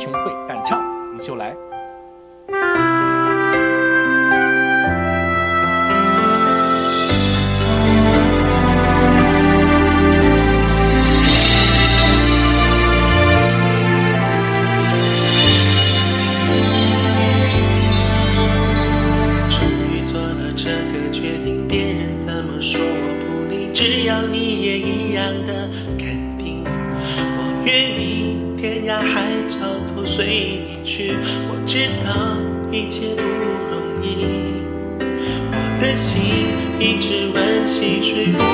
[0.00, 0.82] 熊会敢唱
[1.14, 1.54] 你就来。
[19.50, 25.68] 终于做了这个决定别人怎么说我不理只要你也一样的
[30.20, 31.14] 随你去
[31.48, 32.36] 我知道
[32.70, 34.60] 一切不容易。
[35.50, 36.12] 我的心
[36.78, 38.49] 一直温习说服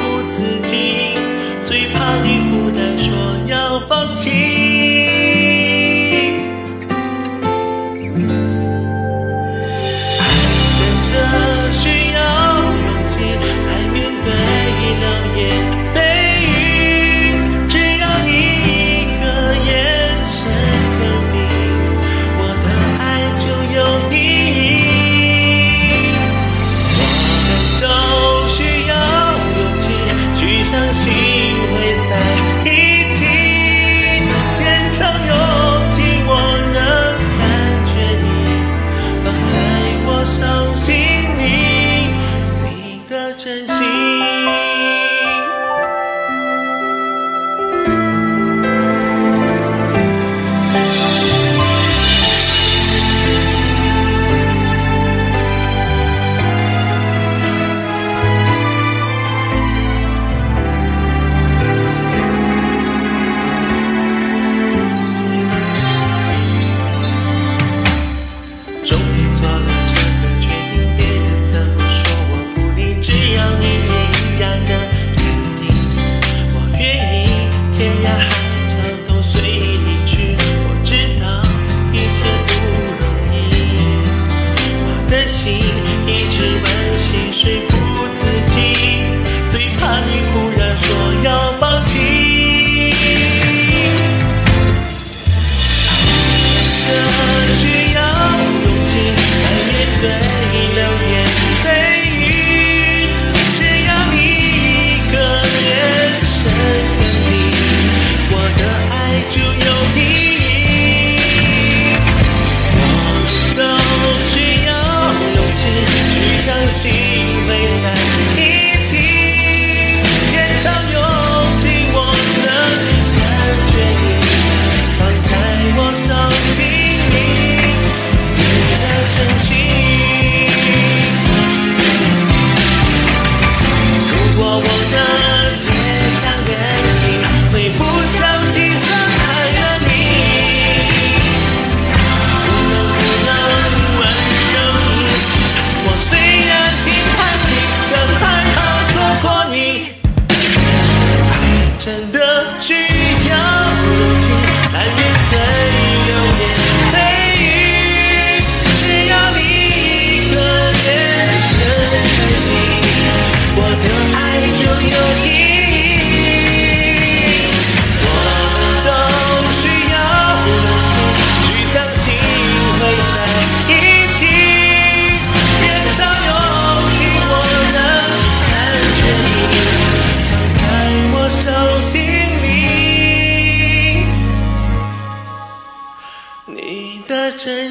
[151.86, 152.95] 看得清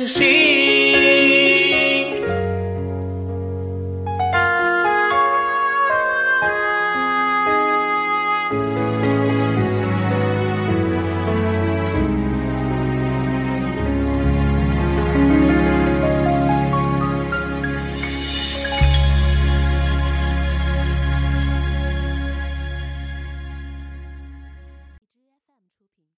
[0.08, 0.45] see